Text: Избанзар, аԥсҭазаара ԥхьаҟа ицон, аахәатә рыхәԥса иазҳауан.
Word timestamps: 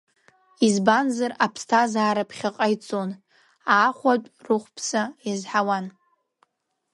Избанзар, 0.67 1.31
аԥсҭазаара 1.45 2.29
ԥхьаҟа 2.29 2.67
ицон, 2.73 3.09
аахәатә 3.75 4.29
рыхәԥса 4.45 5.03
иазҳауан. 5.27 5.85